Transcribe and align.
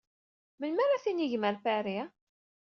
Melmi 0.59 0.81
ara 0.85 1.03
tinigem 1.03 1.43
Ɣer 1.47 1.55
Paris? 1.63 2.09